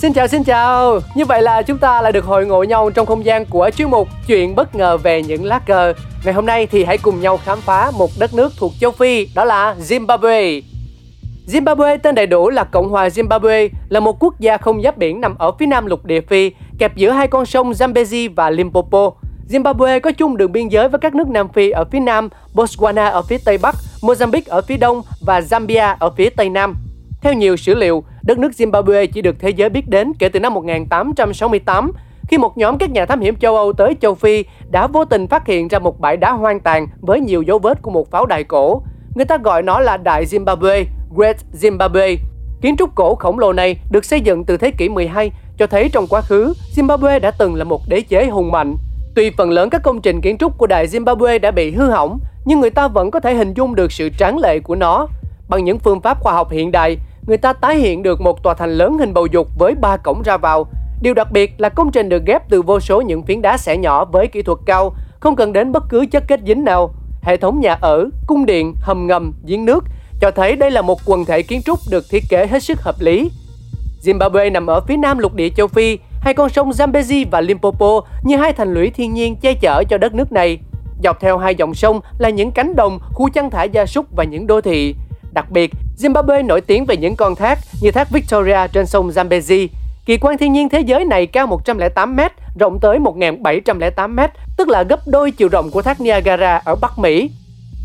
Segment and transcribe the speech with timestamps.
[0.00, 3.06] Xin chào xin chào, như vậy là chúng ta lại được hội ngộ nhau trong
[3.06, 5.92] không gian của chuyên mục Chuyện bất ngờ về những lá cờ.
[6.24, 9.28] Ngày hôm nay thì hãy cùng nhau khám phá một đất nước thuộc châu Phi,
[9.34, 10.62] đó là Zimbabwe.
[11.46, 15.20] Zimbabwe tên đầy đủ là Cộng hòa Zimbabwe, là một quốc gia không giáp biển
[15.20, 19.10] nằm ở phía nam lục địa Phi, kẹp giữa hai con sông Zambezi và Limpopo.
[19.50, 23.10] Zimbabwe có chung đường biên giới với các nước Nam Phi ở phía nam, Botswana
[23.10, 26.76] ở phía tây bắc, Mozambique ở phía đông và Zambia ở phía tây nam.
[27.22, 30.40] Theo nhiều sử liệu, đất nước Zimbabwe chỉ được thế giới biết đến kể từ
[30.40, 31.92] năm 1868
[32.28, 35.26] khi một nhóm các nhà thám hiểm châu Âu tới châu Phi đã vô tình
[35.26, 38.26] phát hiện ra một bãi đá hoang tàn với nhiều dấu vết của một pháo
[38.26, 38.82] đài cổ.
[39.14, 40.84] Người ta gọi nó là Đại Zimbabwe,
[41.16, 42.16] Great Zimbabwe.
[42.60, 45.88] Kiến trúc cổ khổng lồ này được xây dựng từ thế kỷ 12 cho thấy
[45.88, 48.76] trong quá khứ, Zimbabwe đã từng là một đế chế hùng mạnh.
[49.14, 52.18] Tuy phần lớn các công trình kiến trúc của Đại Zimbabwe đã bị hư hỏng,
[52.44, 55.06] nhưng người ta vẫn có thể hình dung được sự tráng lệ của nó.
[55.48, 56.96] Bằng những phương pháp khoa học hiện đại,
[57.30, 60.22] người ta tái hiện được một tòa thành lớn hình bầu dục với ba cổng
[60.22, 60.66] ra vào.
[61.02, 63.76] Điều đặc biệt là công trình được ghép từ vô số những phiến đá xẻ
[63.76, 66.94] nhỏ với kỹ thuật cao, không cần đến bất cứ chất kết dính nào.
[67.22, 69.84] Hệ thống nhà ở, cung điện, hầm ngầm, giếng nước
[70.20, 72.94] cho thấy đây là một quần thể kiến trúc được thiết kế hết sức hợp
[73.00, 73.30] lý.
[74.02, 78.00] Zimbabwe nằm ở phía nam lục địa châu Phi, hai con sông Zambezi và Limpopo
[78.22, 80.58] như hai thành lũy thiên nhiên che chở cho đất nước này.
[81.04, 84.24] Dọc theo hai dòng sông là những cánh đồng, khu chăn thả gia súc và
[84.24, 84.94] những đô thị.
[85.32, 89.68] Đặc biệt, Zimbabwe nổi tiếng về những con thác như thác Victoria trên sông Zambezi.
[90.06, 92.20] Kỳ quan thiên nhiên thế giới này cao 108 m,
[92.58, 94.20] rộng tới 1.708 m,
[94.56, 97.30] tức là gấp đôi chiều rộng của thác Niagara ở Bắc Mỹ.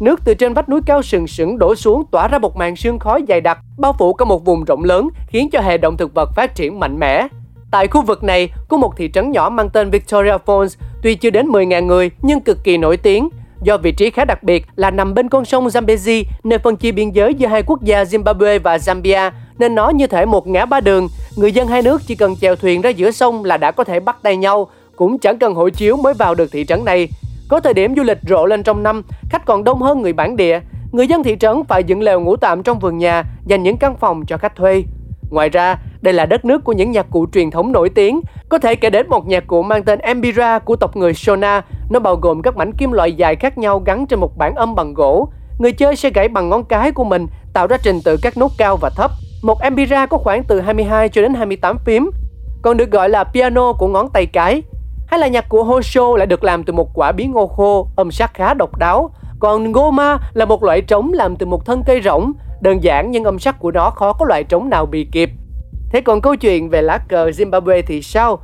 [0.00, 2.98] Nước từ trên vách núi cao sừng sững đổ xuống tỏa ra một màn sương
[2.98, 6.14] khói dày đặc, bao phủ cả một vùng rộng lớn, khiến cho hệ động thực
[6.14, 7.28] vật phát triển mạnh mẽ.
[7.70, 11.30] Tại khu vực này có một thị trấn nhỏ mang tên Victoria Falls, tuy chưa
[11.30, 13.28] đến 10.000 người nhưng cực kỳ nổi tiếng.
[13.62, 16.92] Do vị trí khá đặc biệt là nằm bên con sông Zambezi, nơi phân chia
[16.92, 20.66] biên giới giữa hai quốc gia Zimbabwe và Zambia, nên nó như thể một ngã
[20.66, 21.08] ba đường.
[21.36, 24.00] Người dân hai nước chỉ cần chèo thuyền ra giữa sông là đã có thể
[24.00, 27.08] bắt tay nhau, cũng chẳng cần hộ chiếu mới vào được thị trấn này.
[27.48, 30.36] Có thời điểm du lịch rộ lên trong năm, khách còn đông hơn người bản
[30.36, 30.60] địa.
[30.92, 33.96] Người dân thị trấn phải dựng lều ngủ tạm trong vườn nhà, dành những căn
[33.96, 34.84] phòng cho khách thuê.
[35.30, 38.20] Ngoài ra, đây là đất nước của những nhạc cụ truyền thống nổi tiếng.
[38.48, 41.62] Có thể kể đến một nhạc cụ mang tên Embira của tộc người Shona.
[41.90, 44.74] Nó bao gồm các mảnh kim loại dài khác nhau gắn trên một bản âm
[44.74, 45.28] bằng gỗ.
[45.58, 48.52] Người chơi sẽ gãy bằng ngón cái của mình, tạo ra trình tự các nốt
[48.58, 49.10] cao và thấp.
[49.42, 52.10] Một Embira có khoảng từ 22 cho đến 28 phím,
[52.62, 54.62] còn được gọi là piano của ngón tay cái.
[55.06, 58.10] Hay là nhạc của Hosho lại được làm từ một quả bí ngô khô, âm
[58.10, 59.10] sắc khá độc đáo.
[59.40, 63.24] Còn goma là một loại trống làm từ một thân cây rỗng, đơn giản nhưng
[63.24, 65.30] âm sắc của nó khó có loại trống nào bị kịp.
[65.90, 68.38] Thế còn câu chuyện về lá cờ Zimbabwe thì sao?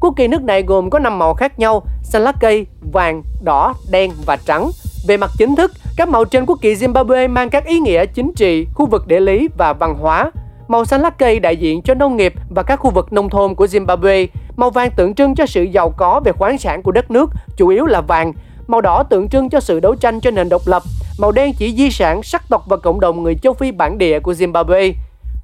[0.00, 3.74] Quốc kỳ nước này gồm có 5 màu khác nhau, xanh lá cây, vàng, đỏ,
[3.90, 4.70] đen và trắng.
[5.08, 8.32] Về mặt chính thức, các màu trên quốc kỳ Zimbabwe mang các ý nghĩa chính
[8.36, 10.30] trị, khu vực địa lý và văn hóa.
[10.68, 13.54] Màu xanh lá cây đại diện cho nông nghiệp và các khu vực nông thôn
[13.54, 14.26] của Zimbabwe.
[14.56, 17.68] Màu vàng tượng trưng cho sự giàu có về khoáng sản của đất nước, chủ
[17.68, 18.32] yếu là vàng.
[18.70, 20.82] Màu đỏ tượng trưng cho sự đấu tranh cho nền độc lập.
[21.18, 24.20] Màu đen chỉ di sản, sắc tộc và cộng đồng người châu Phi bản địa
[24.20, 24.92] của Zimbabwe.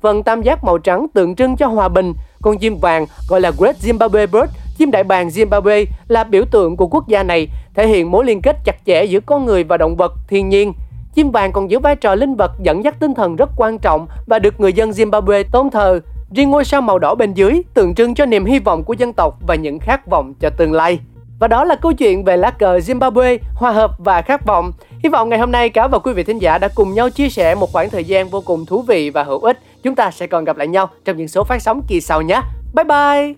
[0.00, 3.52] Phần tam giác màu trắng tượng trưng cho hòa bình, con chim vàng gọi là
[3.58, 7.88] Great Zimbabwe Bird, chim đại bàng Zimbabwe là biểu tượng của quốc gia này, thể
[7.88, 10.72] hiện mối liên kết chặt chẽ giữa con người và động vật, thiên nhiên.
[11.14, 14.06] Chim vàng còn giữ vai trò linh vật dẫn dắt tinh thần rất quan trọng
[14.26, 16.00] và được người dân Zimbabwe tôn thờ.
[16.34, 19.12] Riêng ngôi sao màu đỏ bên dưới tượng trưng cho niềm hy vọng của dân
[19.12, 20.98] tộc và những khát vọng cho tương lai.
[21.40, 24.72] Và đó là câu chuyện về lá cờ Zimbabwe, hòa hợp và khát vọng.
[25.02, 27.28] Hy vọng ngày hôm nay cáo và quý vị thính giả đã cùng nhau chia
[27.28, 29.58] sẻ một khoảng thời gian vô cùng thú vị và hữu ích.
[29.82, 32.40] Chúng ta sẽ còn gặp lại nhau trong những số phát sóng kỳ sau nhé.
[32.74, 33.34] Bye bye!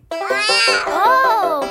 [0.86, 1.64] Oh,